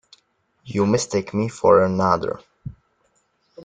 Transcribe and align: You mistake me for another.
You 0.65 0.87
mistake 0.87 1.31
me 1.31 1.47
for 1.47 1.83
another. 1.83 2.39